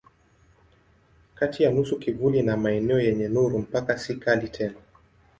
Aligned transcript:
Kati 1.35 1.63
ya 1.63 1.71
nusu 1.71 1.99
kivuli 1.99 2.41
na 2.41 2.57
maeneo 2.57 3.01
yenye 3.01 3.27
nuru 3.27 3.59
mpaka 3.59 3.97
si 3.97 4.15
kali 4.15 4.47
tena. 4.49 4.75